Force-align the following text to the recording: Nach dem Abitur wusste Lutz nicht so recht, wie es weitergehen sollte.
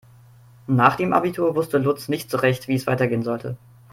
Nach 0.65 0.95
dem 0.95 1.13
Abitur 1.13 1.53
wusste 1.55 1.77
Lutz 1.77 2.07
nicht 2.07 2.31
so 2.31 2.37
recht, 2.37 2.67
wie 2.67 2.73
es 2.73 2.87
weitergehen 2.87 3.21
sollte. 3.21 3.55